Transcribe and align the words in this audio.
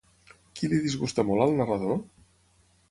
Qui 0.59 0.69
li 0.71 0.79
disgusta 0.85 1.27
molt 1.29 1.47
al 1.47 1.55
narrador? 1.61 2.05